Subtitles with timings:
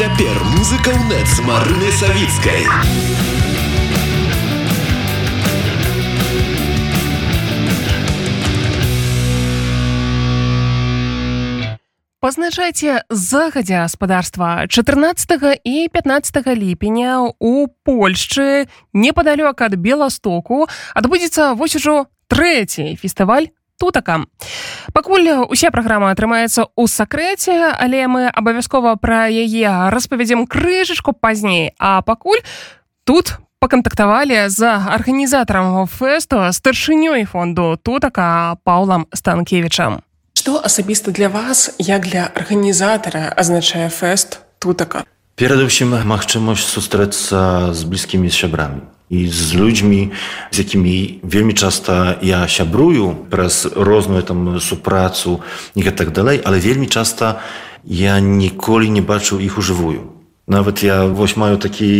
[0.00, 2.62] цяпер музыка ў нет марыны савіцкай.
[12.16, 20.64] Пазначайце загадзя гаспадарства 14 і 15 ліпеня у Польшчы непадалёк ад Беластоку
[20.96, 24.20] адбудзецца вось ужо трэці фестываль тутака
[24.92, 32.00] пакуль усе праграмы атрымаецца ў сакрэце але мы абавязкова пра яе распавядзем крыжышку пазней а
[32.04, 32.44] пакуль
[33.08, 38.28] тут по контактавалі за арганізатарам фэсту старшынёй фонду тутака
[38.68, 40.04] паулам станкевічам
[40.36, 45.08] что асабіста для вас як для арганізатара азначае фэст тутака
[45.40, 47.40] перадаўсім магчымасць сустрэцца
[47.72, 50.10] з блізкімі сябрамі i z ludźmi,
[50.54, 55.42] z jakimi вельмі часта я сябрую праз розную там супрацу
[55.74, 57.42] і так далей, але вельмі часта
[57.84, 60.14] я ніколі не бачыў іх ужывую.
[60.48, 61.90] Nawet ja właśnie mają taki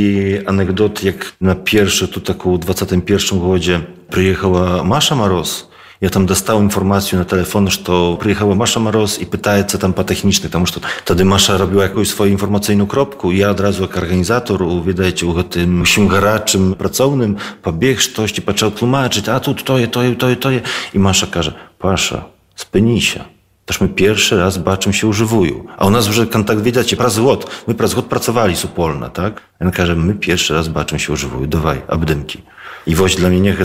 [0.46, 3.80] anegdot, jak na pierwsze tu tak w 21 godzie
[4.10, 5.69] przyjechała Masza Maros
[6.02, 10.52] Я там достал информацию на телефон, что приехала Маша Мороз и пытается там по технічних,
[10.52, 13.32] тому що тоді Маша робила якусь свою інформаційну кропку.
[13.32, 18.72] Я одразу як організатор у віддаті у тим усім гарачим працовним побіг щось і почав
[18.74, 20.62] тлумачити, а тут то є, то є, то є, то є.
[20.92, 22.22] І Маша каже, Паша,
[22.54, 23.24] спиніся.
[23.70, 27.50] Toż my pierwszy raz baczym się używają, A u nas już tak wiedziacie, złot.
[27.66, 29.40] My złot pracowali supolna, tak?
[29.60, 31.46] Ja każę, my pierwszy raz baczym się używają.
[31.46, 32.42] Dawaj, abdymki.
[32.86, 33.62] I woź dla mnie niech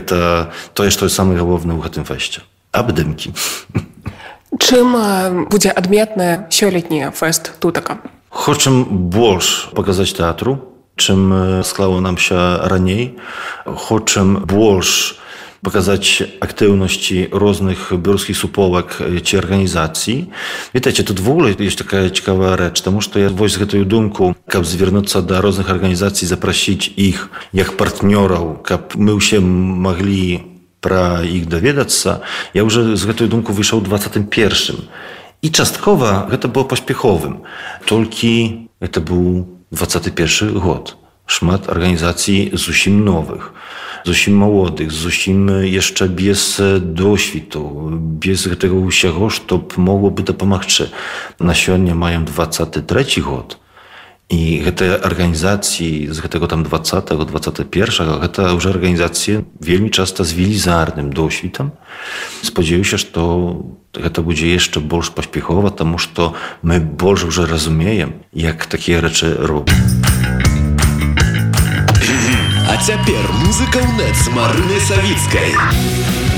[0.73, 2.41] to jest to samo główne w tym feście.
[2.71, 3.31] Abdymki.
[4.59, 7.97] Czym e, będzie odmietny sioletni fest Tutaka?
[8.33, 10.57] Chcę больш pokazać teatru,
[10.95, 13.15] czym e, sklało nam się raniej.
[13.65, 15.15] Chcę больше
[15.65, 20.29] показаць актыўнасці розных беларускіх суполак ці арганізацыі.
[20.77, 25.25] Вітаце тут вулы ёсць такая цікавая рэч, Таму што я вось гэтую думку, каб звярнуцца
[25.25, 30.45] да розных арганізацый запрасіць іх як партнёраў, каб мы ўсе маглі
[30.85, 32.21] пра іх даведацца.
[32.53, 34.29] Я ўжо з гэтую думку выйшаў 21.
[35.41, 37.41] І часткова гэта было паспяховым.
[37.89, 40.93] Толькі это быў 21 год.
[41.27, 43.53] szmat organizacji ZUSIM nowych,
[44.05, 50.81] ZUSIM młodych, ZUSIM jeszcze bez doświtu, bez tego wszystkiego, co mogłoby pomóc.
[51.39, 53.55] Na сегодня mają 23 rok.
[54.29, 61.13] I te organizacji z tego tam 20, 21, to już organizacje wielmi często z wilizarnym
[61.13, 61.69] doświtem.
[62.43, 66.29] Spodziewam się, że to będzie jeszcze bardziej pośpiechowe, to że
[66.63, 69.73] my bardziej już rozumiemy, jak takie rzeczy robią.
[72.85, 76.34] Цяпер музыка ў нет з марынай савіцкай.